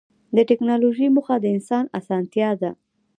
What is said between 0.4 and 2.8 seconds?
ټکنالوجۍ موخه د انسان اسانتیا ده.